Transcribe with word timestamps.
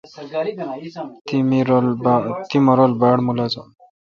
تی 1.27 2.57
مہ 2.65 2.71
رل 2.77 2.91
باڑ 3.01 3.17
ملازہ۔ 3.25 3.63